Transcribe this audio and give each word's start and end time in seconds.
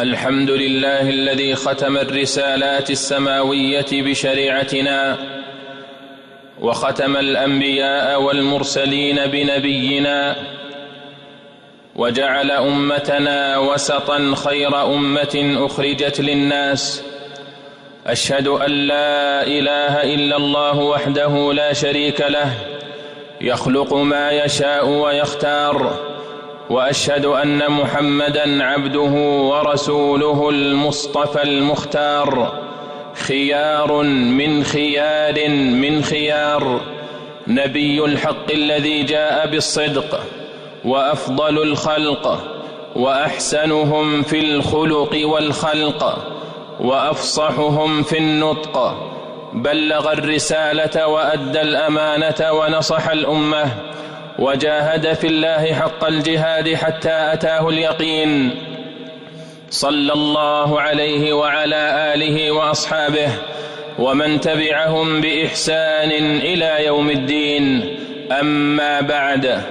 الحمد 0.00 0.50
لله 0.50 1.10
الذي 1.10 1.54
ختم 1.54 1.96
الرسالات 1.96 2.90
السماوية 2.90 3.86
بشريعتنا 3.92 5.18
وختم 6.60 7.16
الأنبياء 7.16 8.22
والمرسلين 8.22 9.26
بنبينا 9.26 10.36
وجعل 11.96 12.50
أمتنا 12.50 13.58
وسطا 13.58 14.34
خير 14.34 14.94
أمة 14.94 15.56
أخرجت 15.66 16.20
للناس. 16.20 17.02
أشهد 18.06 18.48
أن 18.48 18.70
لا 18.70 19.46
إله 19.46 20.14
إلا 20.14 20.36
الله 20.36 20.78
وحده 20.78 21.52
لا 21.52 21.72
شريك 21.72 22.20
له 22.20 22.54
يخلق 23.40 23.94
ما 23.94 24.30
يشاء 24.30 24.88
ويختار. 24.88 26.11
وأشهد 26.72 27.26
أن 27.26 27.70
محمدا 27.70 28.64
عبده 28.64 29.12
ورسوله 29.50 30.48
المصطفى 30.50 31.42
المختار. 31.42 32.52
خيار 33.14 34.02
من 34.02 34.64
خيار 34.64 35.48
من 35.48 36.02
خيار. 36.02 36.80
نبي 37.46 38.04
الحق 38.04 38.52
الذي 38.52 39.02
جاء 39.02 39.46
بالصدق 39.46 40.20
وأفضل 40.84 41.62
الخلق 41.62 42.38
وأحسنهم 42.96 44.22
في 44.22 44.40
الخلق 44.40 45.20
والخلق 45.24 46.18
وأفصحهم 46.80 48.02
في 48.02 48.18
النطق. 48.18 48.96
بلغ 49.52 50.12
الرسالة 50.12 51.06
وأدى 51.06 51.60
الأمانة 51.60 52.52
ونصح 52.52 53.08
الأمة. 53.08 53.64
وجاهد 54.42 55.12
في 55.12 55.26
الله 55.26 55.74
حق 55.74 56.04
الجهاد 56.04 56.74
حتى 56.74 57.16
أتاه 57.32 57.68
اليقين. 57.68 58.50
صلى 59.70 60.12
الله 60.12 60.80
عليه 60.80 61.32
وعلى 61.32 62.12
آله 62.14 62.50
وأصحابه 62.50 63.28
ومن 63.98 64.40
تبعهم 64.40 65.20
بإحسان 65.20 66.10
إلى 66.50 66.86
يوم 66.86 67.10
الدين. 67.10 67.96
أما 68.40 69.00
بعد 69.00 69.62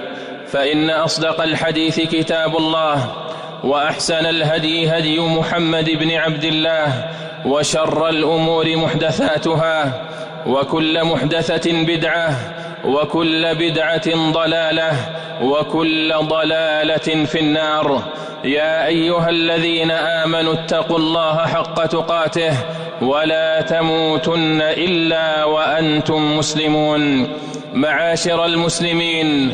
فإن 0.46 0.90
أصدق 0.90 1.40
الحديث 1.40 2.00
كتاب 2.00 2.56
الله 2.56 2.96
وأحسن 3.64 4.26
الهدي 4.26 4.88
هدي 4.88 5.20
محمد 5.20 5.90
بن 5.90 6.10
عبد 6.10 6.44
الله 6.44 7.10
وشر 7.46 8.08
الأمور 8.08 8.76
محدثاتها 8.76 10.02
وكل 10.46 11.04
محدثة 11.04 11.72
بدعة 11.72 12.36
وكل 12.84 13.54
بدعة 13.54 14.32
ضلالة 14.32 14.92
وكل 15.42 16.14
ضلالة 16.14 17.24
في 17.24 17.40
النار. 17.40 18.02
يا 18.44 18.86
أيها 18.86 19.28
الذين 19.28 19.90
آمنوا 19.90 20.52
اتقوا 20.52 20.98
الله 20.98 21.36
حق 21.36 21.86
تقاته 21.86 22.56
ولا 23.02 23.60
تموتن 23.60 24.62
إلا 24.62 25.44
وأنتم 25.44 26.36
مسلمون. 26.38 27.28
معاشر 27.74 28.44
المسلمين 28.44 29.52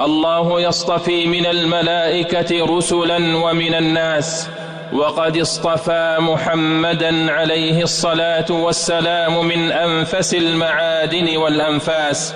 الله 0.00 0.60
يصطفي 0.60 1.26
من 1.26 1.46
الملائكة 1.46 2.76
رسلا 2.76 3.16
ومن 3.36 3.74
الناس 3.74 4.48
وقد 4.92 5.36
اصطفى 5.38 6.16
محمدا 6.20 7.32
عليه 7.32 7.82
الصلاة 7.82 8.44
والسلام 8.50 9.46
من 9.46 9.72
أنفس 9.72 10.34
المعادن 10.34 11.36
والأنفاس 11.36 12.34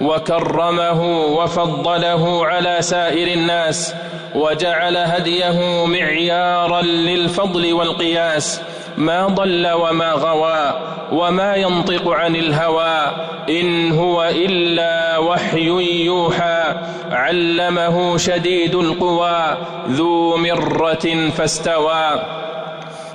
وكرمه 0.00 1.02
وفضله 1.26 2.46
على 2.46 2.76
سائر 2.80 3.28
الناس 3.38 3.94
وجعل 4.34 4.96
هديه 4.96 5.86
معيارا 5.86 6.82
للفضل 6.82 7.72
والقياس 7.72 8.60
ما 8.96 9.26
ضل 9.26 9.68
وما 9.72 10.12
غوى 10.12 10.80
وما 11.12 11.54
ينطق 11.54 12.08
عن 12.08 12.36
الهوى 12.36 13.10
إن 13.48 13.92
هو 13.92 14.24
إلا 14.24 15.18
وحي 15.18 16.04
يوحى 16.04 16.64
علمه 17.10 18.16
شديد 18.16 18.74
القوى 18.74 19.56
ذو 19.88 20.36
مرة 20.36 21.30
فاستوى. 21.36 22.22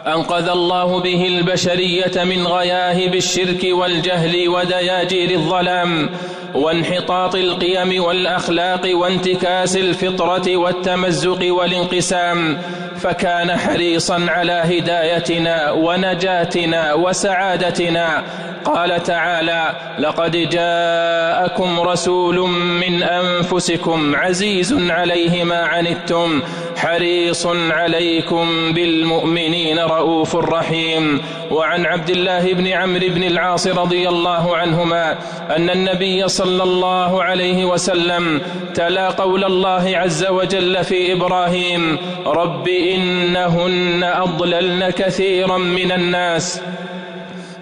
أنقذ 0.08 0.50
الله 0.50 1.00
به 1.00 1.28
البشرية 1.28 2.24
من 2.24 2.48
غياهب 2.48 3.16
الشرك 3.16 3.68
والجهل 3.72 4.50
ودياجير 4.50 5.32
الظلام. 5.32 6.10
وانحطاط 6.54 7.36
القيم 7.36 8.04
والأخلاق 8.04 8.90
وانتكاس 8.94 9.78
الفطرة 9.78 10.58
والتمزق 10.58 11.54
والانقسام 11.54 12.58
فكان 13.00 13.58
حريصا 13.58 14.26
على 14.30 14.54
هدايتنا 14.54 15.72
ونجاتنا 15.72 16.94
وسعادتنا. 16.94 18.24
قال 18.66 19.04
تعالى 19.04 19.76
لقد 20.00 20.32
جاءكم 20.32 21.80
رسول 21.80 22.50
من 22.50 23.04
أنفسكم 23.04 24.16
عزيز 24.16 24.74
عليه 24.92 25.44
ما 25.44 25.62
عنتم 25.66 26.42
حريص 26.78 27.46
عليكم 27.70 28.74
بالمؤمنين 28.74 29.80
رؤوف 29.80 30.36
رحيم. 30.36 31.22
وعن 31.52 31.86
عبد 31.86 32.10
الله 32.10 32.54
بن 32.54 32.68
عمرو 32.68 33.08
بن 33.10 33.24
العاص 33.24 33.68
رضي 33.68 34.10
الله 34.10 34.58
عنهما 34.58 35.18
أن 35.56 35.70
النبي 35.70 36.28
صلى 36.28 36.64
الله 36.64 37.24
عليه 37.24 37.66
وسلم 37.66 38.42
تلا 38.76 39.10
قول 39.10 39.44
الله 39.44 39.98
عز 39.98 40.26
وجل 40.26 40.84
في 40.84 41.14
إبراهيم 41.14 41.98
رب 42.26 42.68
إنهن 42.68 44.04
أضللن 44.04 44.90
كثيرا 44.90 45.58
من 45.58 45.92
الناس 45.92 46.62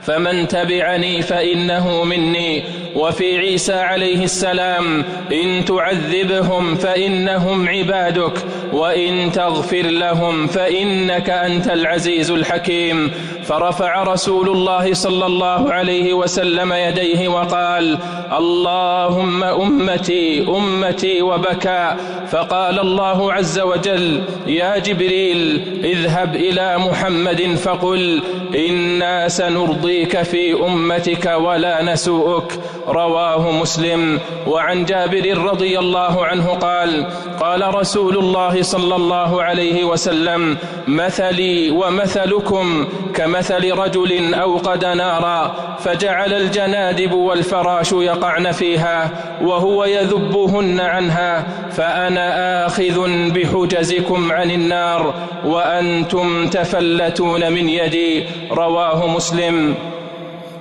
فمن 0.02 0.48
تبعني 0.48 1.22
فإنه 1.22 2.04
مني. 2.04 2.64
وفي 2.96 3.38
عيسى 3.38 3.74
عليه 3.74 4.24
السلام 4.24 5.04
إن 5.32 5.66
تعذبهم 5.66 6.76
فإنهم 6.76 7.70
عبادك 7.70 8.34
وإن 8.74 9.32
تغفر 9.32 9.82
لهم 9.82 10.48
فإنك 10.48 11.30
أنت 11.30 11.68
العزيز 11.68 12.32
الحكيم. 12.32 13.12
فرفع 13.44 14.04
رسول 14.04 14.50
الله 14.50 14.94
صلى 14.94 15.26
الله 15.26 15.74
عليه 15.74 16.14
وسلم 16.14 16.74
يديه 16.74 17.28
وقال 17.28 17.98
اللهم 18.38 19.44
أمتي 19.44 20.48
أمتي 20.48 21.22
وبكى. 21.22 21.96
فقال 22.32 22.80
الله 22.80 23.34
عز 23.34 23.60
وجل 23.60 24.22
يا 24.48 24.78
جبريل 24.78 25.62
اذهب 25.84 26.36
إلى 26.36 26.78
محمد 26.78 27.56
فقل 27.56 28.22
إنا 28.56 29.28
سنرضيك 29.28 30.22
في 30.22 30.54
أمتك 30.54 31.26
ولا 31.26 31.84
نسوءك. 31.84 32.60
رواه 32.88 33.52
مسلم. 33.52 34.20
وعن 34.48 34.86
جابر 34.86 35.38
رضي 35.38 35.80
الله 35.80 36.26
عنه 36.26 36.54
قال 36.54 37.06
قال 37.40 37.76
رسول 37.76 38.18
الله 38.18 38.62
صلى 38.62 38.96
الله 38.96 39.44
عليه 39.44 39.84
وسلم 39.84 40.58
مثلي 40.88 41.70
ومثلكم 41.72 42.88
كمثل 43.16 43.72
رجل 43.72 44.34
أوقد 44.34 44.86
نارا 44.86 45.56
فجعل 45.80 46.34
الجنادب 46.34 47.14
والفراش 47.14 47.92
يقعن 47.92 48.52
فيها 48.52 49.10
وهو 49.42 49.86
يذبهن 49.86 50.80
عنها 50.80 51.44
فأنا 51.72 52.66
آخذ 52.66 53.10
بحجزكم 53.30 54.32
عن 54.32 54.52
النار 54.52 55.14
وأنتم 55.46 56.48
تفلتون 56.48 57.52
من 57.52 57.70
يدي. 57.70 58.24
رواه 58.52 59.08
مسلم. 59.08 59.76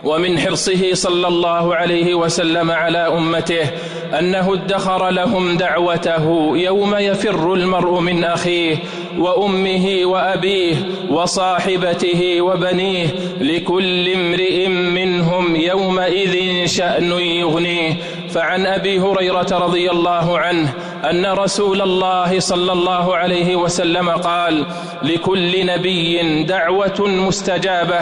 ومن 0.04 0.38
حرصه 0.38 0.94
صلى 0.94 1.28
الله 1.28 1.74
عليه 1.74 2.14
وسلم 2.14 2.70
على 2.70 2.98
أمته 2.98 3.70
أنه 4.18 4.54
ادخر 4.54 5.10
لهم 5.10 5.56
دعوته 5.56 6.52
يوم 6.56 6.94
يفر 6.94 7.54
المرء 7.54 8.00
من 8.00 8.24
أخيه 8.24 8.76
وأمه 9.18 10.00
وأبيه 10.04 10.74
وصاحبته 11.10 12.40
وبنيه 12.40 13.06
لكل 13.40 14.12
امرئ 14.12 14.68
منهم 14.68 15.56
يومئذ 15.56 16.66
شأن 16.66 17.12
يغنيه. 17.12 17.92
فعن 18.30 18.66
أبي 18.66 18.98
هريرة 18.98 19.46
رضي 19.52 19.90
الله 19.90 20.38
عنه 20.38 20.72
أن 21.10 21.26
رسول 21.26 21.82
الله 21.82 22.40
صلى 22.40 22.72
الله 22.72 23.16
عليه 23.16 23.56
وسلم 23.56 24.10
قال 24.10 24.66
لكل 25.02 25.66
نبي 25.66 26.42
دعوة 26.42 27.00
مستجابة 27.00 28.00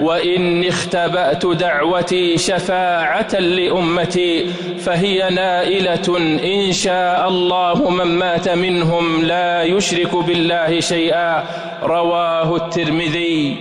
واني 0.00 0.68
اختبأت 0.68 1.46
دعوتي 1.46 2.38
شفاعة 2.38 3.34
لأمتي 3.34 4.46
فهي 4.78 5.30
نائلة 5.30 6.18
إن 6.44 6.72
شاء 6.72 7.28
الله 7.28 7.90
من 7.90 8.04
مات 8.18 8.48
منهم 8.48 9.22
لا 9.24 9.62
يشرك 9.62 10.16
بالله 10.16 10.80
شيئا. 10.80 11.44
رواه 11.82 12.56
الترمذي. 12.56 13.56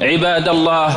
عباد 0.00 0.48
الله 0.48 0.90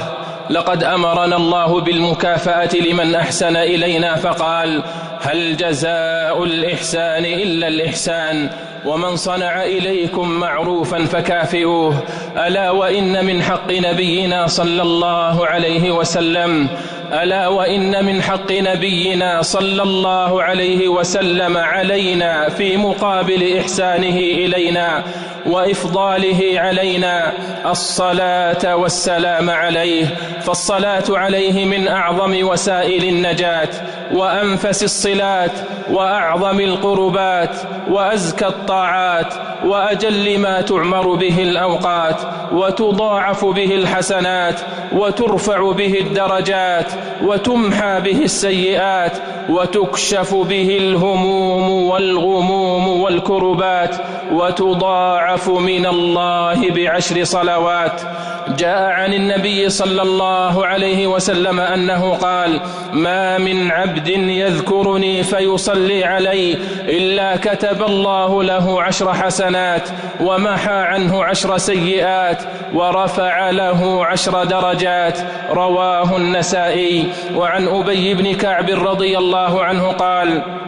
لقد 0.50 0.84
أمرنا 0.84 1.36
الله 1.36 1.82
بالمكافأة 1.82 2.76
لمن 2.76 3.16
أحسن 3.16 3.56
إلينا 3.56 4.16
فقال 4.16 4.84
هل 5.24 5.58
جزاء 5.58 6.44
الإحسان 6.44 7.26
إلا 7.26 7.68
الإحسان؟ 7.68 8.50
ومن 8.86 9.16
صنع 9.16 9.64
إليكم 9.64 10.30
معروفا 10.30 11.06
فكافئوه. 11.06 12.04
ألا 12.48 12.72
وإن 12.72 13.26
من 13.26 13.42
حق 13.42 13.72
نبينا 13.72 14.48
صلى 14.48 14.82
الله 14.82 15.48
عليه 15.48 15.92
وسلم 15.92 16.68
ألا 17.14 17.48
وإن 17.48 18.06
من 18.06 18.22
حق 18.22 18.52
نبينا 18.52 19.42
صلى 19.42 19.84
الله 19.84 20.44
عليه 20.44 20.88
وسلم 20.88 21.58
علينا 21.58 22.50
في 22.50 22.78
مقابل 22.78 23.58
إحسانه 23.60 24.18
إلينا 24.18 25.04
وإفضاله 25.46 26.54
علينا 26.56 27.34
الصلاة 27.66 28.76
والسلام 28.76 29.50
عليه 29.50 30.06
فالصلاة 30.42 31.04
عليه 31.10 31.66
من 31.66 31.88
أعظم 31.88 32.48
وسائل 32.48 33.04
النجاة 33.04 33.70
وأنفس 34.14 34.84
الصلات 34.84 35.52
وأعظم 35.92 36.60
القربات 36.60 37.56
وأزكى 37.90 38.46
الطاعات 38.48 39.34
وأجل 39.66 40.40
ما 40.40 40.62
تعمر 40.62 41.16
به 41.16 41.44
الأوقات 41.44 42.16
وتضاعف 42.52 43.46
به 43.46 43.76
الحسنات 43.76 44.60
وترفع 44.92 45.72
به 45.72 46.00
الدرجات 46.02 46.92
وتمحى 47.24 48.02
به 48.02 48.24
السيئات 48.24 49.12
وتكشف 49.50 50.34
به 50.36 50.78
الهموم 50.78 51.70
والغموم 51.70 52.88
والكربات 52.88 53.96
وتضاعف 54.32 55.50
من 55.50 55.86
الله 55.86 56.70
بعشر 56.72 57.24
صلوات 57.24 58.02
جاء 58.48 58.82
عن 58.82 59.14
النبي 59.14 59.70
صلى 59.70 60.02
الله 60.02 60.66
عليه 60.66 61.08
وسلم 61.08 61.60
أنه 61.60 62.14
قال 62.14 62.60
ما 62.94 63.38
من 63.38 63.72
عبد 63.72 64.08
يذكرني 64.08 65.24
فيصلي 65.24 66.04
علي 66.04 66.58
إلا 66.82 67.36
كتب 67.36 67.84
الله 67.84 68.44
له 68.44 68.82
عشر 68.82 69.14
حسنات 69.14 69.90
ومحى 70.22 70.72
عنه 70.72 71.24
عشر 71.24 71.58
سيئات 71.58 72.44
ورفع 72.74 73.50
له 73.50 74.06
عشر 74.06 74.44
درجات. 74.44 75.20
رواه 75.52 76.18
النسائي. 76.18 77.08
وعن 77.36 77.68
أبي 77.68 78.14
بن 78.14 78.34
كعب 78.34 78.70
رضي 78.70 79.18
الله 79.18 79.64
عنه 79.64 79.92
قال 79.92 80.63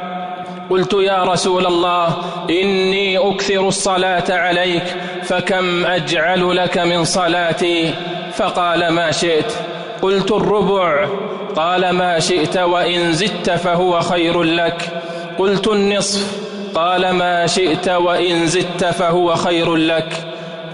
قلت 0.70 0.94
يا 0.94 1.24
رسول 1.24 1.66
الله 1.66 2.18
إني 2.50 3.18
أكثر 3.18 3.68
الصلاة 3.68 4.24
عليك 4.30 4.84
فكم 5.24 5.86
أجعل 5.86 6.56
لك 6.56 6.78
من 6.78 7.04
صلاتي؟ 7.04 7.94
فقال 8.34 8.88
ما 8.88 9.12
شئت. 9.12 9.54
قلت 10.02 10.32
الربع. 10.32 11.08
قال 11.56 11.90
ما 11.90 12.20
شئت 12.20 12.58
وإن 12.58 13.14
زدت 13.14 13.50
فهو 13.50 14.02
خير 14.02 14.44
لك. 14.44 15.02
قلت 15.38 15.68
النصف. 15.68 16.42
قال 16.76 17.10
ما 17.10 17.48
شئت 17.48 17.90
وإن 17.90 18.48
زدت 18.48 18.86
فهو 18.86 19.36
خير 19.36 19.76
لك. 19.76 20.14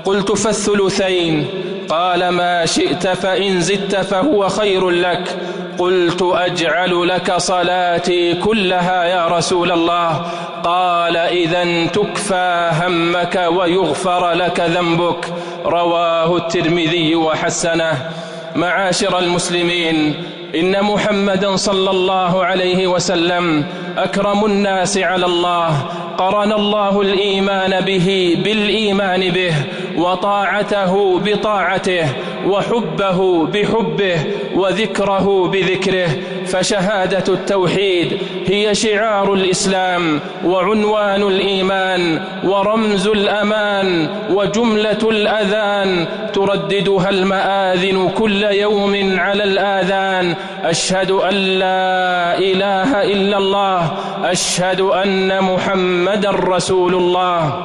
قلت 0.06 0.32
فالثلثين. 0.32 1.48
قال 1.92 2.30
ما 2.30 2.66
شئت 2.66 3.08
فإن 3.08 3.62
زدت 3.62 3.96
فهو 3.96 4.50
خير 4.50 4.90
لك. 4.90 5.38
قلت 5.78 6.22
أجعل 6.22 7.08
لك 7.08 7.38
صلاتي 7.38 8.34
كلها 8.34 9.04
يا 9.04 9.28
رسول 9.28 9.72
الله. 9.72 10.26
قال 10.64 11.18
إذا 11.18 11.86
تكفى 11.86 12.72
همك 12.82 13.48
ويغفر 13.56 14.32
لك 14.32 14.60
ذنبك. 14.60 15.26
رواه 15.66 16.38
الترمذي 16.38 17.16
وحسنه. 17.16 18.10
معاشر 18.56 19.20
المسلمين 19.20 20.24
إن 20.56 20.84
محمدا 20.84 21.56
صلى 21.56 21.90
الله 21.90 22.46
عليه 22.46 22.88
وسلم 22.88 23.66
أكرم 23.98 24.46
الناس 24.46 24.98
على 24.98 25.26
الله 25.26 25.78
قرن 26.18 26.52
الله 26.52 27.02
الإيمان 27.02 27.82
به 27.86 28.38
بالإيمان 28.44 29.30
به 29.30 29.54
وطاعته 29.98 31.20
بطاعته 31.20 32.06
وحبه 32.48 33.46
بحبه 33.46 34.18
وذكره 34.56 35.48
بذكره 35.48 36.10
فشهادة 36.46 37.34
التوحيد 37.34 38.18
هي 38.52 38.76
شعار 38.76 39.34
الإسلام 39.34 40.20
وعنوان 40.46 41.22
الإيمان 41.24 42.22
ورمز 42.44 43.08
الأمان 43.08 44.10
وجملة 44.30 45.10
الأذان 45.10 46.06
ترددها 46.34 47.10
المآذن 47.10 48.10
كل 48.18 48.44
يوم 48.44 49.20
على 49.20 49.44
الآذان 49.44 50.36
أشهد 50.64 51.12
أن 51.12 51.34
لا 51.36 52.38
إله 52.38 53.04
إلا 53.04 53.38
الله 53.38 53.92
أشهد 54.24 54.82
أن 54.82 55.44
محمد 55.44 56.26
رسول 56.26 56.96
الله 56.96 57.64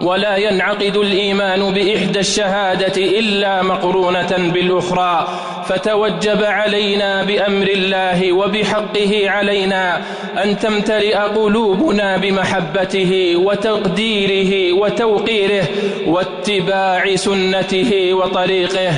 ولا 0.00 0.36
ينعقد 0.36 0.96
الإيمان 0.96 1.74
بإحدى 1.74 2.18
الشهادة 2.18 2.96
إلا 2.96 3.62
مقرونة 3.62 4.50
بالأخرى 4.54 5.28
فتوجب 5.68 6.44
علينا 6.44 7.22
بأمر 7.24 7.68
الله 7.68 8.32
وبحقه 8.32 9.30
علينا 9.30 10.02
أن 10.44 10.58
تمتلئ 10.58 11.16
قلوبنا 11.16 12.16
بمحبته 12.16 13.36
وتقديره 13.36 14.72
وتوقيره 14.72 15.64
واتباع 16.06 17.16
سنته 17.16 18.14
وطريقه 18.14 18.92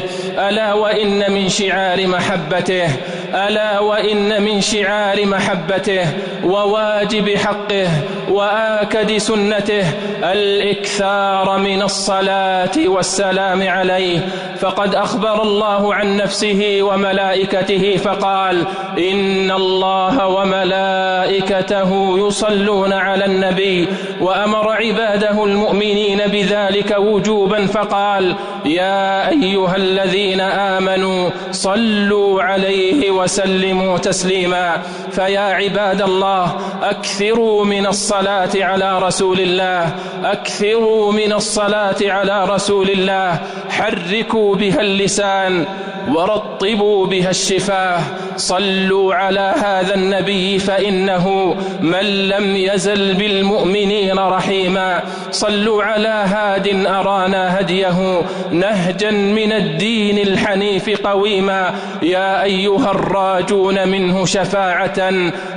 ألا 0.49 0.73
وإن 0.73 1.33
من 1.33 1.49
شعار 1.49 2.07
محبته. 2.07 2.89
ألا 3.35 3.81
وإن 3.81 4.43
من 4.43 4.61
شعار 4.61 5.27
محبته 5.27 6.07
وواجب 6.45 7.37
حقه 7.37 7.89
وآكد 8.31 9.17
سنته 9.17 9.85
الإكثار 10.33 11.59
من 11.59 11.83
الصلاة 11.83 12.77
والسلام 12.87 13.69
عليه. 13.69 14.21
فقد 14.59 14.95
أخبر 14.95 15.43
الله 15.43 15.95
عن 15.95 16.17
نفسه 16.17 16.79
وملائكته 16.83 17.97
فقال 17.97 18.67
إن 18.99 19.51
الله 19.51 20.27
وملائكته 20.27 22.19
يصلون 22.27 22.93
على 22.93 23.25
النبي 23.25 23.89
وأمر 24.21 24.69
عباده 24.73 25.45
المؤمنين 25.45 26.19
بذلك 26.27 26.97
وجوبا 26.99 27.67
فقال 27.67 28.35
يا 28.65 29.29
أيها 29.29 29.77
الذين 29.77 30.41
آمنوا 30.41 31.31
صلوا 31.51 32.43
عليه 32.43 33.11
وسلموا 33.11 33.99
تسليما. 33.99 34.83
فيا 35.19 35.41
عباد 35.41 36.03
الله 36.03 36.57
أكثروا 36.83 37.65
من 37.65 37.87
الصلاة 37.87 38.51
على 38.55 38.99
رسول 38.99 39.41
الله 39.41 39.95
أكثروا 40.25 41.13
من 41.13 41.33
الصلاة 41.33 41.97
على 42.03 42.45
رسول 42.45 42.91
الله. 42.91 43.41
حركوا 43.71 44.55
بها 44.55 44.81
اللسان 44.81 45.65
ورطبوا 46.09 47.07
بها 47.07 47.31
الشفاه. 47.31 48.01
صلوا 48.37 49.15
على 49.15 49.55
هذا 49.65 49.95
النبي 49.95 50.59
فإنه 50.59 51.57
من 51.81 52.29
لم 52.29 52.57
يزل 52.57 53.15
بالمؤمنين 53.15 54.19
رحيما. 54.19 55.03
صلوا 55.31 55.85
على 55.85 56.09
هاد 56.09 56.87
أرانا 56.87 57.61
هديه. 57.61 58.23
نهجا 58.51 59.11
من 59.11 59.53
الدين 59.53 60.19
الحنيف 60.19 61.07
قويما. 61.07 61.75
يا 62.03 62.43
أيها 62.43 62.91
الراجون 62.91 63.89
منه 63.89 64.25
شفاعة. 64.25 65.08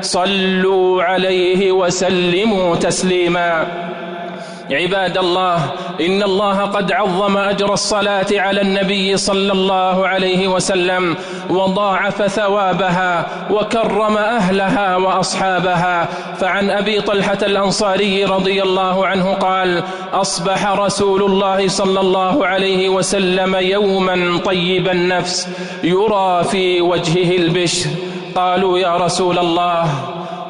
صلوا 0.01 1.03
عليه 1.03 1.71
وسلموا 1.71 2.75
تسليما. 2.75 3.65
عباد 4.71 5.17
الله 5.17 5.57
إن 6.01 6.23
الله 6.23 6.57
قد 6.61 6.91
عظم 6.91 7.37
أجر 7.37 7.73
الصلاة 7.73 8.27
على 8.31 8.61
النبي 8.61 9.17
صلى 9.17 9.51
الله 9.51 10.07
عليه 10.07 10.47
وسلم 10.47 11.15
وضاعف 11.49 12.21
ثوابها 12.21 13.27
وكرم 13.51 14.17
أهلها 14.17 14.95
وأصحابها. 14.95 16.07
فعن 16.39 16.69
أبي 16.69 17.01
طلحة 17.01 17.37
الأنصاري 17.41 18.25
رضي 18.25 18.63
الله 18.63 19.07
عنه 19.07 19.33
قال 19.33 19.83
أصبح 20.13 20.67
رسول 20.67 21.23
الله 21.23 21.67
صلى 21.67 21.99
الله 21.99 22.47
عليه 22.47 22.89
وسلم 22.89 23.55
يوما 23.55 24.39
طيب 24.45 24.87
النفس 24.89 25.47
يرى 25.83 26.43
في 26.43 26.81
وجهه 26.81 27.37
البشر. 27.37 27.89
قالوا 28.35 28.79
يا 28.79 28.97
رسول 28.97 29.39
الله 29.39 29.85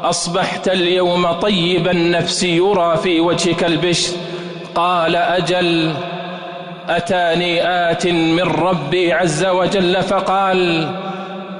أصبحت 0.03 0.67
اليوم 0.67 1.31
طيب 1.31 1.87
النفس 1.87 2.43
يرى 2.43 2.97
في 2.97 3.19
وجهك 3.19 3.63
البشر. 3.63 4.13
قال 4.75 5.15
أجل 5.15 5.93
أتاني 6.89 7.67
آت 7.91 8.07
من 8.07 8.41
ربي 8.41 9.13
عز 9.13 9.45
وجل 9.45 10.03
فقال 10.03 10.89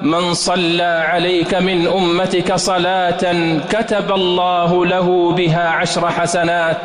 من 0.02 0.34
صلى 0.34 1.06
عليك 1.08 1.54
من 1.54 1.88
أمتك 1.88 2.56
صلاة 2.56 3.22
كتب 3.70 4.12
الله 4.12 4.86
له 4.86 5.32
بها 5.32 5.70
عشر 5.70 6.10
حسنات 6.10 6.82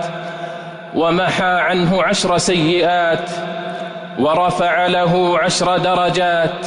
ومحى 0.95 1.45
عنه 1.45 2.03
عشر 2.03 2.39
سيئات 2.39 3.31
ورفع 4.19 4.87
له 4.87 5.39
عشر 5.39 5.79
درجات. 5.79 6.67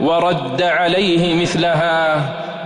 ورد 0.00 0.62
عليه 0.62 1.42
مثلها. 1.42 2.22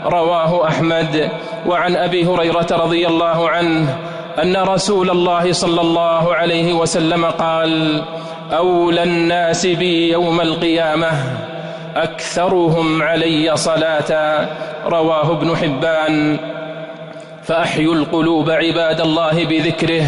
رواه 0.06 0.68
أحمد. 0.68 1.30
وعن 1.66 1.96
أبي 1.96 2.26
هريرة 2.26 2.66
رضي 2.70 3.06
الله 3.06 3.50
عنه 3.50 3.98
أن 4.42 4.56
رسول 4.56 5.10
الله 5.10 5.52
صلى 5.52 5.80
الله 5.80 6.34
عليه 6.34 6.72
وسلم 6.72 7.24
قال 7.24 8.02
أولى 8.52 9.02
الناس 9.02 9.66
بي 9.66 10.10
يوم 10.10 10.40
القيامة 10.40 11.10
أكثرهم 11.96 13.02
علي 13.02 13.56
صلاة. 13.56 14.48
رواه 14.86 15.32
ابن 15.32 15.56
حبان. 15.56 16.38
فأحيوا 17.44 17.94
القلوب 17.94 18.50
عباد 18.50 19.00
الله 19.00 19.44
بذكره 19.44 20.04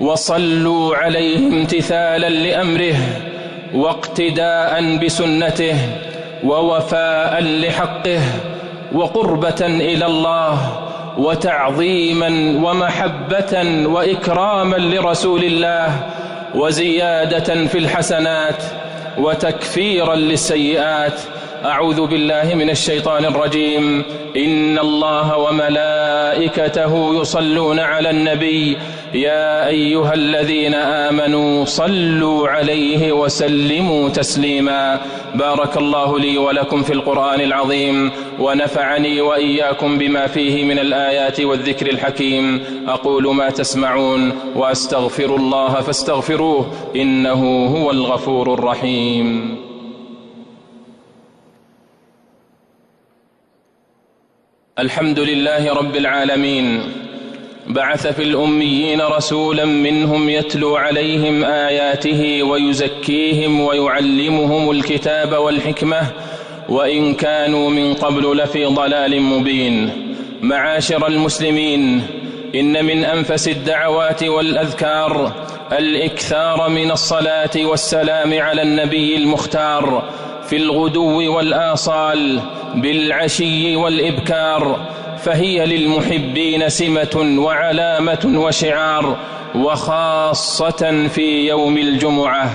وصلوا 0.00 0.96
عليه 0.96 1.38
امتثالا 1.38 2.28
لأمره 2.28 2.96
واقتداء 3.74 4.96
بسنته. 4.96 5.76
ووفاء 6.44 7.42
لحقه 7.42 8.20
وقربة 8.92 9.66
إلى 9.66 10.06
الله 10.06 10.58
وتعظيما 11.18 12.28
ومحبة 12.68 13.86
وإكراما 13.88 14.76
لرسول 14.76 15.44
الله 15.44 15.90
وزيادة 16.54 17.66
في 17.66 17.78
الحسنات 17.78 18.62
وتكفيرا 19.18 20.14
للسيئات 20.14 21.20
أعوذ 21.64 22.06
بالله 22.06 22.54
من 22.54 22.70
الشيطان 22.70 23.24
الرجيم. 23.24 24.02
إن 24.36 24.78
الله 24.78 25.36
وملائكته 25.36 27.20
يصلون 27.20 27.78
على 27.78 28.10
النبي. 28.10 28.76
يا 29.14 29.66
أيها 29.66 30.14
الذين 30.14 30.74
آمنوا 30.74 31.64
صلوا 31.64 32.48
عليه 32.48 33.12
وسلموا 33.12 34.08
تسليما. 34.08 35.00
بارك 35.34 35.76
الله 35.76 36.18
لي 36.18 36.38
ولكم 36.38 36.82
في 36.82 36.92
القرآن 36.92 37.40
العظيم. 37.40 38.10
ونفعني 38.40 39.20
وإياكم 39.20 39.98
بما 39.98 40.26
فيه 40.26 40.64
من 40.64 40.78
الآيات 40.78 41.40
والذكر 41.40 41.86
الحكيم. 41.86 42.62
أقول 42.88 43.34
ما 43.34 43.50
تسمعون 43.50 44.32
وأستغفر 44.56 45.36
الله 45.36 45.80
فاستغفروه. 45.80 46.72
إنه 46.96 47.66
هو 47.66 47.90
الغفور 47.90 48.54
الرحيم. 48.54 49.67
الحمد 54.78 55.18
لله 55.18 55.74
رب 55.74 55.96
العالمين. 55.96 56.82
بعث 57.66 58.06
في 58.06 58.22
الأميين 58.22 59.00
رسولا 59.00 59.64
منهم 59.64 60.28
يتلو 60.28 60.76
عليهم 60.76 61.44
آياته 61.44 62.42
ويزكيهم 62.42 63.60
ويعلمهم 63.60 64.70
الكتاب 64.70 65.32
والحكمة 65.32 66.00
وإن 66.68 67.14
كانوا 67.14 67.70
من 67.70 67.94
قبل 67.94 68.36
لفي 68.36 68.64
ضلال 68.64 69.22
مبين. 69.22 69.90
معاشر 70.42 71.06
المسلمين 71.06 72.02
إن 72.54 72.84
من 72.84 73.04
أنفس 73.04 73.48
الدعوات 73.48 74.24
والأذكار 74.24 75.32
الإكثار 75.72 76.68
من 76.68 76.90
الصلاة 76.90 77.56
والسلام 77.56 78.40
على 78.40 78.62
النبي 78.62 79.16
المختار 79.16 80.08
في 80.48 80.56
الغدو 80.56 81.36
والآصال 81.36 82.40
بالعشي 82.74 83.76
والإبكار 83.76 84.88
فهي 85.18 85.66
للمحبين 85.66 86.68
سمة 86.68 87.36
وعلامة 87.38 88.32
وشعار 88.36 89.16
وخاصة 89.54 91.08
في 91.08 91.48
يوم 91.48 91.76
الجمعة. 91.76 92.50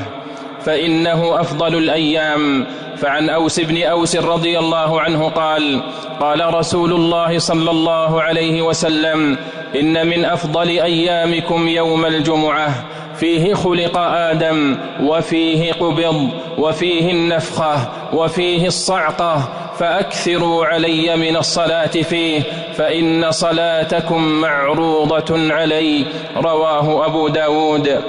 فإنه 0.65 1.41
أفضل 1.41 1.75
الأيام. 1.77 2.65
فعن 2.97 3.29
أوس 3.29 3.59
بن 3.59 3.83
أوس 3.83 4.15
رضي 4.15 4.59
الله 4.59 5.01
عنه 5.01 5.29
قال 5.29 5.81
قال 6.19 6.53
رسول 6.53 6.93
الله 6.93 7.39
صلى 7.39 7.71
الله 7.71 8.21
عليه 8.21 8.61
وسلم 8.61 9.37
إن 9.79 10.07
من 10.07 10.25
أفضل 10.25 10.69
أيامكم 10.69 11.67
يوم 11.67 12.05
الجمعة 12.05 12.85
فيه 13.15 13.53
خلق 13.53 13.97
آدم 13.97 14.77
وفيه 15.03 15.73
قبض 15.73 16.29
وفيه 16.57 17.11
النفخة 17.11 17.75
وفيه 18.13 18.67
الصعقة 18.67 19.49
فأكثروا 19.79 20.65
علي 20.65 21.15
من 21.15 21.37
الصلاة 21.37 21.87
فيه 21.87 22.41
فإن 22.77 23.31
صلاتكم 23.31 24.23
معروضة 24.23 25.53
علي 25.53 26.05
رواه 26.37 27.05
أبو 27.05 27.27
داود. 27.27 28.01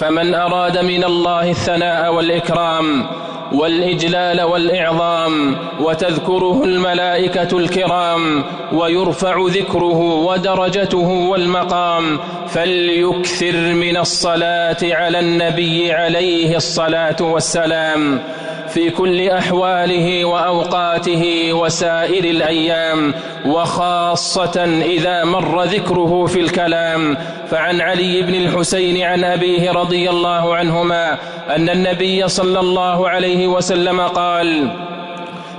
فمن 0.00 0.34
أراد 0.34 0.78
من 0.78 1.04
الله 1.04 1.50
الثناء 1.50 2.14
والإكرام 2.14 3.06
والإجلال 3.52 4.42
والإعظام 4.42 5.56
وتذكره 5.80 6.64
الملائكة 6.64 7.58
الكرام 7.58 8.44
ويرفع 8.72 9.46
ذكره 9.46 10.00
ودرجته 10.00 11.08
والمقام. 11.08 12.18
فليكثر 12.48 13.56
من 13.74 13.96
الصلاة 13.96 14.76
على 14.82 15.20
النبي 15.20 15.92
عليه 15.92 16.56
الصلاة 16.56 17.16
والسلام. 17.20 18.22
في 18.68 18.90
كل 18.90 19.28
أحواله 19.28 20.24
وأوقاته 20.24 21.52
وسائر 21.52 22.24
الأيام 22.24 23.14
وخاصة 23.46 24.80
إذا 24.82 25.24
مر 25.24 25.62
ذكره 25.64 26.26
في 26.26 26.40
الكلام. 26.40 27.16
فعن 27.50 27.80
علي 27.80 28.22
بن 28.22 28.34
الحسين 28.34 29.02
عن 29.02 29.24
أبيه 29.24 29.70
رضي 29.70 30.10
الله 30.10 30.54
عنهما 30.54 31.18
أن 31.56 31.68
النبي 31.68 32.28
صلى 32.28 32.60
الله 32.60 33.08
عليه 33.08 33.39
وسلم 33.46 34.00
قال 34.00 34.70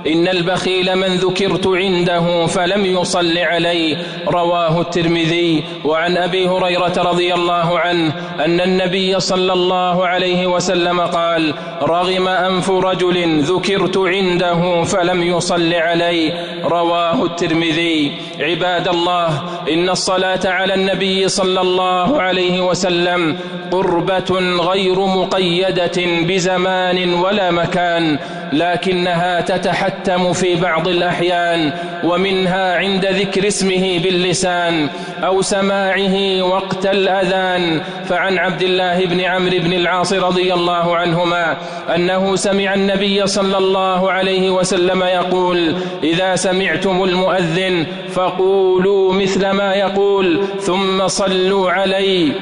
إن 0.06 0.28
البخيل 0.28 0.96
من 0.96 1.16
ذكرت 1.16 1.66
عنده 1.66 2.46
فلم 2.46 2.86
يصل 2.86 3.38
علي 3.38 3.96
رواه 4.28 4.80
الترمذي 4.80 5.64
وعن 5.84 6.16
أبي 6.16 6.48
هريرة 6.48 6.92
رضي 6.96 7.34
الله 7.34 7.78
عنه 7.78 8.12
أن 8.44 8.60
النبي 8.60 9.20
صلى 9.20 9.52
الله 9.52 10.06
عليه 10.06 10.46
وسلم 10.46 11.00
قال 11.00 11.54
رغم 11.82 12.28
أنف 12.28 12.70
رجل 12.70 13.40
ذكرت 13.40 13.96
عنده 13.98 14.82
فلم 14.82 15.22
يصل 15.22 15.74
علي 15.74 16.32
رواه 16.64 17.24
الترمذي. 17.24 18.12
عباد 18.40 18.88
الله 18.88 19.42
إن 19.72 19.88
الصلاة 19.88 20.40
على 20.44 20.74
النبي 20.74 21.28
صلى 21.28 21.60
الله 21.60 22.22
عليه 22.22 22.60
وسلم 22.60 23.36
قربة 23.70 24.30
غير 24.60 25.00
مقيدة 25.00 25.98
بزمان 26.28 27.14
ولا 27.14 27.50
مكان 27.50 28.18
لكنها 28.52 29.40
تتحتم 29.92 30.32
في 30.32 30.54
بعض 30.54 30.88
الأحيان 30.88 31.72
ومنها 32.04 32.76
عند 32.76 33.06
ذكر 33.06 33.46
اسمه 33.48 33.98
باللسان 33.98 34.88
أو 35.24 35.42
سماعه 35.42 36.42
وقت 36.42 36.86
الأذان. 36.86 37.80
فعن 38.08 38.38
عبد 38.38 38.62
الله 38.62 39.06
بن 39.06 39.20
عمرو 39.20 39.58
بن 39.58 39.72
العاص 39.72 40.12
رضي 40.12 40.54
الله 40.54 40.96
عنهما 40.96 41.56
أنه 41.94 42.36
سمع 42.36 42.74
النبي 42.74 43.26
صلى 43.26 43.58
الله 43.58 44.12
عليه 44.12 44.50
وسلم 44.50 45.02
يقول 45.02 45.76
إذا 46.02 46.36
سمعتم 46.36 47.04
المؤذن 47.04 47.86
فقولوا 48.12 49.12
مثل 49.14 49.50
ما 49.50 49.74
يقول 49.74 50.44
ثم 50.60 51.08
صلوا 51.08 51.70
علي 51.70 52.32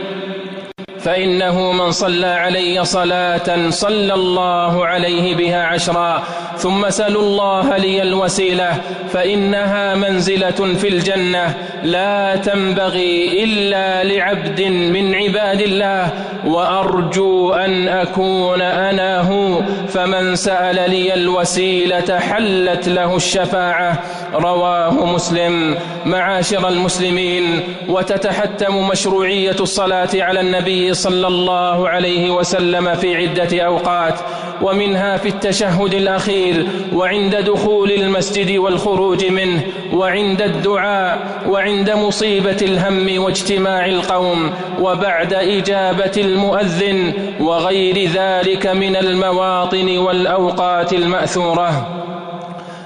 فإنه 1.02 1.72
من 1.72 1.90
صلى 1.90 2.26
علي 2.26 2.84
صلاة 2.84 3.70
صلى 3.70 4.14
الله 4.14 4.86
عليه 4.86 5.34
بها 5.34 5.62
عشرا 5.64 6.22
ثم 6.56 6.90
سلوا 6.90 7.22
الله 7.22 7.76
لي 7.76 8.02
الوسيلة 8.02 8.80
فإنها 9.12 9.94
منزلة 9.94 10.74
في 10.80 10.88
الجنة 10.88 11.54
لا 11.82 12.36
تنبغي 12.36 13.44
إلا 13.44 14.04
لعبد 14.04 14.62
من 14.62 15.14
عباد 15.14 15.60
الله 15.60 16.10
وأرجو 16.46 17.52
أن 17.52 17.88
أكون 17.88 18.60
أنا 18.62 19.20
هو 19.20 19.60
فمن 19.88 20.36
سأل 20.36 20.90
لي 20.90 21.14
الوسيلة 21.14 22.18
حلت 22.18 22.88
له 22.88 23.16
الشفاعة. 23.16 24.02
رواه 24.34 25.06
مسلم. 25.06 25.76
معاشر 26.06 26.68
المسلمين 26.68 27.60
وتتحتم 27.88 28.88
مشروعية 28.88 29.56
الصلاة 29.60 30.08
على 30.14 30.40
النبي 30.40 30.89
صلى 30.92 31.26
الله 31.26 31.88
عليه 31.88 32.30
وسلم 32.30 32.94
في 32.94 33.16
عدة 33.16 33.62
أوقات 33.62 34.14
ومنها 34.62 35.16
في 35.16 35.28
التشهد 35.28 35.94
الأخير 35.94 36.66
وعند 36.94 37.36
دخول 37.36 37.90
المسجد 37.90 38.58
والخروج 38.58 39.24
منه 39.24 39.62
وعند 39.92 40.42
الدعاء 40.42 41.18
وعند 41.48 41.90
مصيبة 41.90 42.56
الهم 42.62 43.22
واجتماع 43.22 43.86
القوم 43.86 44.50
وبعد 44.80 45.34
إجابة 45.34 46.12
المؤذن 46.16 47.12
وغير 47.40 48.10
ذلك 48.10 48.66
من 48.66 48.96
المواطن 48.96 49.98
والأوقات 49.98 50.92
المأثورة. 50.92 51.96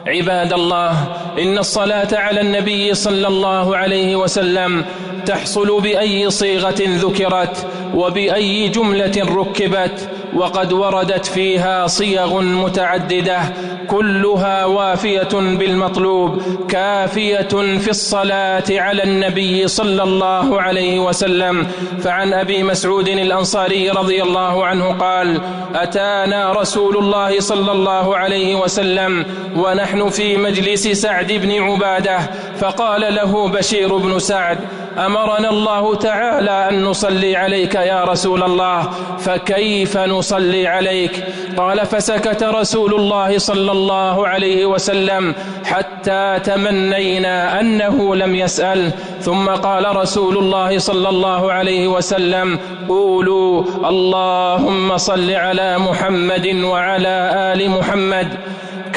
عباد 0.06 0.52
الله 0.52 0.92
إن 1.38 1.58
الصلاة 1.58 2.08
على 2.12 2.40
النبي 2.40 2.94
صلى 2.94 3.26
الله 3.26 3.76
عليه 3.76 4.16
وسلم 4.16 4.84
تحصل 5.26 5.80
بأي 5.80 6.30
صيغة 6.30 6.74
ذكرت 6.80 7.66
وبأي 7.94 8.68
جملة 8.68 9.12
ركبت 9.18 10.08
وقد 10.34 10.72
وردت 10.72 11.26
فيها 11.26 11.86
صيغ 11.86 12.40
متعددة 12.40 13.40
كلها 13.88 14.64
وافية 14.64 15.28
بالمطلوب 15.32 16.42
كافية 16.68 17.48
في 17.78 17.90
الصلاة 17.90 18.64
على 18.70 19.02
النبي 19.02 19.68
صلى 19.68 20.02
الله 20.02 20.62
عليه 20.62 20.98
وسلم. 21.00 21.66
فعن 22.02 22.32
أبي 22.32 22.62
مسعود 22.62 23.08
الأنصاري 23.08 23.90
رضي 23.90 24.22
الله 24.22 24.66
عنه 24.66 24.92
قال 24.92 25.40
أتانا 25.74 26.52
رسول 26.52 26.96
الله 26.96 27.40
صلى 27.40 27.72
الله 27.72 28.16
عليه 28.16 28.54
وسلم 28.54 29.26
ونحن 29.56 30.08
في 30.08 30.36
مجلس 30.36 30.88
سعد 30.88 31.32
بن 31.32 31.62
عبادة 31.62 32.18
فقال 32.58 33.14
له 33.14 33.48
بشير 33.48 33.96
بن 33.96 34.18
سعد 34.18 34.58
أمرنا 34.98 35.50
الله 35.50 35.94
تعالى 35.94 36.68
أن 36.68 36.82
نصلي 36.82 37.36
عليك 37.36 37.74
يا 37.74 38.04
رسول 38.04 38.42
الله 38.42 38.90
فكيف 39.18 39.96
نصلي 39.96 40.66
عليك؟ 40.66 41.24
قال 41.56 41.86
فسكت 41.86 42.42
رسول 42.42 42.94
الله 42.94 43.38
صلى 43.38 43.72
الله 43.72 44.28
عليه 44.28 44.66
وسلم 44.66 45.34
حتى 45.64 46.40
تمنينا 46.44 47.60
أنه 47.60 48.16
لم 48.16 48.34
يسأل. 48.34 48.92
ثم 49.20 49.48
قال 49.48 49.96
رسول 49.96 50.38
الله 50.38 50.78
صلى 50.78 51.08
الله 51.08 51.52
عليه 51.52 51.88
وسلم 51.88 52.58
قولوا 52.88 53.64
اللهم 53.88 54.96
صل 54.96 55.30
على 55.30 55.78
محمد 55.78 56.46
وعلى 56.46 57.30
آل 57.54 57.70
محمد. 57.70 58.28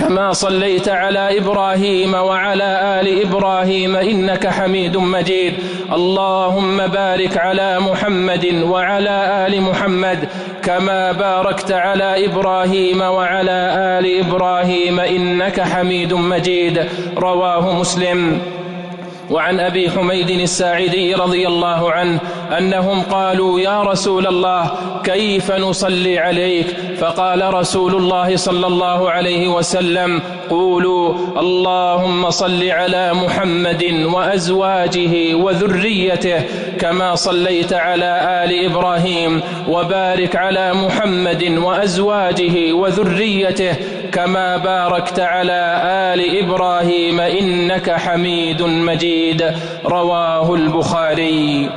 كما 0.07 0.33
صليت 0.33 0.89
على 0.89 1.37
إبراهيم 1.37 2.13
وعلى 2.13 2.99
آل 3.01 3.21
إبراهيم 3.21 3.95
إنك 3.95 4.47
حميد 4.47 4.97
مجيد. 4.97 5.53
اللهم 5.93 6.87
بارك 6.87 7.37
على 7.37 7.79
محمد 7.79 8.63
وعلى 8.63 9.47
آل 9.47 9.61
محمد 9.61 10.29
كما 10.63 11.11
باركت 11.11 11.71
على 11.71 12.25
إبراهيم 12.25 13.01
وعلى 13.01 13.73
آل 13.99 14.19
إبراهيم 14.19 14.99
إنك 14.99 15.61
حميد 15.61 16.13
مجيد. 16.13 16.85
رواه 17.17 17.79
مسلم. 17.79 18.41
وعن 19.31 19.59
أبي 19.59 19.89
حميد 19.91 20.29
الساعدي 20.29 21.13
رضي 21.13 21.47
الله 21.47 21.91
عنه 21.91 22.19
أنهم 22.57 23.01
قالوا 23.01 23.59
يا 23.59 23.81
رسول 23.83 24.27
الله 24.27 24.71
كيف 25.03 25.51
نصلي 25.51 26.19
عليك؟ 26.19 26.67
فقال 26.99 27.53
رسول 27.53 27.95
الله 27.95 28.35
صلى 28.35 28.67
الله 28.67 29.11
عليه 29.11 29.47
وسلم 29.47 30.21
قولوا 30.49 31.13
اللهم 31.39 32.29
صل 32.29 32.63
على 32.69 33.13
محمد 33.13 33.83
وأزواجه 34.13 35.35
وذريته 35.35 36.41
كما 36.79 37.15
صليت 37.15 37.73
على 37.73 38.43
آل 38.43 38.65
إبراهيم 38.65 39.41
وبارك 39.69 40.35
على 40.35 40.73
محمد 40.73 41.43
وأزواجه 41.57 42.73
وذريته 42.73 43.75
كما 44.11 44.57
باركت 44.57 45.19
على 45.19 45.81
آل 45.85 46.37
إبراهيم 46.43 47.19
إنك 47.19 47.91
حميد 47.91 48.61
مجيد. 48.61 49.53
رواه 49.85 50.55
البخاري. 50.55 51.69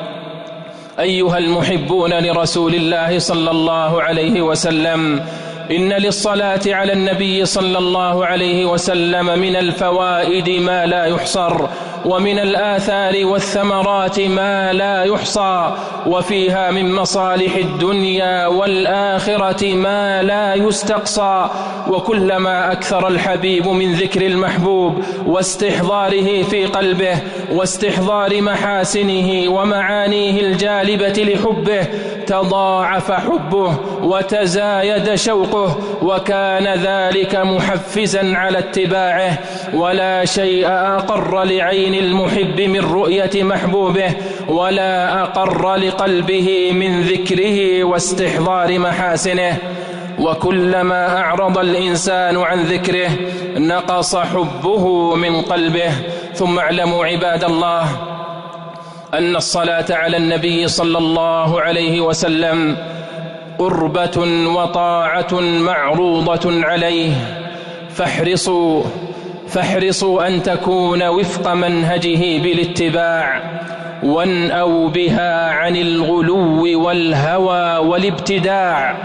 أيها 1.01 1.39
المحبون 1.39 2.15
لرسول 2.15 2.75
الله 2.75 3.19
صلى 3.19 3.51
الله 3.51 4.03
عليه 4.03 4.43
وسلم 4.43 5.25
إن 5.71 5.93
للصلاة 5.93 6.61
على 6.67 6.93
النبي 6.93 7.45
صلى 7.45 7.79
الله 7.79 8.27
عليه 8.27 8.65
وسلم 8.67 9.27
من 9.39 9.57
الفوائد 9.57 10.51
ما 10.51 10.87
لا 10.87 11.05
يحصر. 11.05 11.67
ومن 12.05 12.39
الآثار 12.39 13.27
والثمرات 13.27 14.21
ما 14.21 14.73
لا 14.73 15.05
يحصى 15.05 15.75
وفيها 16.07 16.71
من 16.71 16.95
مصالح 16.95 17.55
الدنيا 17.57 18.47
والآخرة 18.47 19.75
ما 19.75 20.23
لا 20.23 20.55
يستقصى. 20.55 21.49
وكلما 21.89 22.73
أكثر 22.73 23.09
الحبيب 23.09 23.69
من 23.69 23.93
ذكر 23.93 24.27
المحبوب 24.27 25.05
واستحضاره 25.27 26.43
في 26.43 26.67
قلبه 26.67 27.19
واستحضار 27.53 28.41
محاسنه 28.41 29.51
ومعانيه 29.51 30.41
الجالبة 30.41 31.23
لحبه 31.23 31.87
تضاعف 32.27 33.13
حبه 33.13 33.77
وتزايد 34.03 35.15
شوقه 35.15 35.79
وكان 36.03 36.67
ذلك 36.79 37.37
محفزا 37.37 38.37
على 38.37 38.59
اتباعه 38.59 39.39
ولا 39.75 40.25
شيء 40.25 40.67
أقر 40.69 41.43
لعين 41.45 41.95
المحب 41.95 42.61
من 42.61 42.81
رؤية 42.81 43.43
محبوبه 43.43 44.11
ولا 44.49 45.23
أقر 45.23 45.75
لقلبه 45.75 46.73
من 46.73 47.01
ذكره 47.03 47.85
واستحضار 47.85 48.79
محاسنه 48.79 49.57
وكلما 50.19 51.19
أعرض 51.19 51.59
الإنسان 51.59 52.37
عن 52.37 52.63
ذكره 52.63 53.11
نقص 53.57 54.17
حبه 54.17 55.15
من 55.15 55.41
قلبه 55.43 55.93
ثم 56.35 56.59
اعلموا 56.59 57.07
عباد 57.07 57.45
الله 57.45 57.87
أن 59.15 59.37
الصلاة 59.37 59.85
على 59.91 60.17
النبي 60.17 60.69
صلى 60.69 60.99
الله 60.99 61.61
عليه 61.61 62.01
وسلم 62.01 62.77
قربة 63.59 64.47
وطاعة 64.47 65.41
معروضة 65.41 66.65
عليه. 66.67 67.13
فاحرصوا 67.95 68.83
فاحرصوا 69.49 70.29
أن 70.29 70.43
تكون 70.43 71.03
وفق 71.09 71.53
منهجه 71.53 72.43
بالاتباع 72.43 73.43
وانأوا 74.03 74.89
بها 74.89 75.51
عن 75.51 75.77
الغلو 75.77 76.87
والهوى 76.87 77.77
والابتداع. 77.89 78.97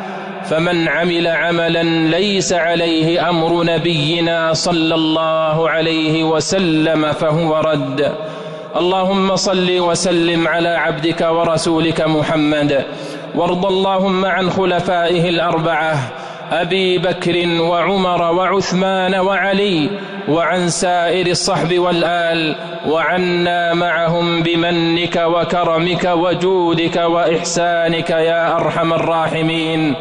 فمن 0.44 0.88
عمل 0.88 1.28
عملا 1.28 1.84
ليس 1.84 2.54
عليه 2.54 3.30
أمر 3.30 3.63
نبينا 3.63 4.54
صلى 4.54 4.96
الله 4.96 5.70
عليه 5.70 6.24
وسلم 6.24 7.12
فهو 7.12 7.58
رد. 7.60 8.12
اللهم 8.75 9.35
صل 9.35 9.79
وسلم 9.79 10.47
على 10.47 10.69
عبدك 10.69 11.21
ورسولك 11.21 12.01
محمد. 12.01 12.85
وارض 13.35 13.65
اللهم 13.65 14.25
عن 14.25 14.49
خلفائه 14.49 15.29
الأربعة 15.29 15.97
أبي 16.51 16.97
بكر 16.97 17.61
وعمر 17.61 18.21
وعثمان 18.21 19.15
وعلي 19.15 19.89
وعن 20.29 20.69
سائر 20.69 21.27
الصحب 21.27 21.79
والآل 21.79 22.55
وعنا 22.88 23.73
معهم 23.73 24.41
بمنك 24.43 25.15
وكرمك 25.15 26.05
وجودك 26.05 26.95
وإحسانك 26.95 28.09
يا 28.09 28.55
أرحم 28.55 28.93
الراحمين. 28.93 29.95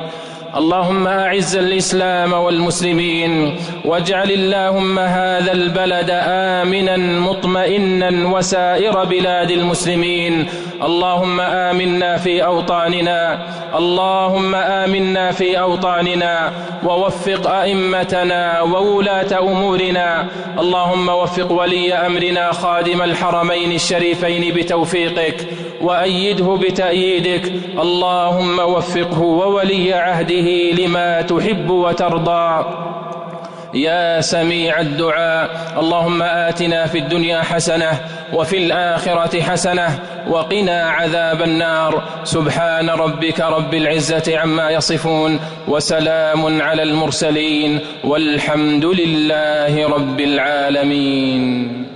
اللهم 0.56 1.06
أعز 1.06 1.56
الإسلام 1.56 2.32
والمسلمين 2.32 3.56
واجعل 3.84 4.30
اللهم 4.30 4.98
هذا 4.98 5.52
البلد 5.52 6.10
آمنا 6.12 6.96
مطمئنا 6.96 8.28
وسائر 8.36 9.04
بلاد 9.04 9.50
المسلمين. 9.50 10.48
اللهم 10.82 11.40
آمنا 11.40 12.16
في 12.16 12.44
أوطاننا. 12.44 13.46
اللهم 13.74 14.54
آمنا 14.54 15.32
في 15.32 15.60
أوطاننا. 15.60 16.52
ووفق 16.84 17.50
أئمتنا 17.50 18.60
وولاة 18.60 19.38
أمورنا. 19.38 20.26
اللهم 20.58 21.08
وفق 21.08 21.52
ولي 21.52 21.94
أمرنا 21.94 22.52
خادم 22.52 23.02
الحرمين 23.02 23.72
الشريفين 23.72 24.54
بتوفيقك. 24.54 25.48
وأيده 25.80 26.54
بتأييدك. 26.54 27.52
اللهم 27.78 28.58
وفقه 28.58 29.20
وولي 29.20 29.92
عهده 29.92 30.70
لما 30.70 31.20
تحب 31.22 31.70
وترضى. 31.70 32.64
يا 33.74 34.20
سميع 34.20 34.80
الدعاء 34.80 35.74
اللهم 35.78 36.22
آتنا 36.22 36.86
في 36.86 36.98
الدنيا 36.98 37.42
حسنة 37.42 37.90
وفي 38.32 38.58
الآخرة 38.58 39.40
حسنة 39.40 39.98
وقنا 40.30 40.90
عذاب 40.90 41.42
النار. 41.42 42.02
سبحان 42.24 42.90
ربك 42.90 43.40
رب 43.40 43.74
العزة 43.74 44.38
عما 44.38 44.70
يصفون 44.70 45.40
وسلام 45.68 46.62
على 46.62 46.82
المرسلين 46.82 47.80
والحمد 48.04 48.84
لله 48.84 49.88
رب 49.88 50.20
العالمين. 50.20 51.93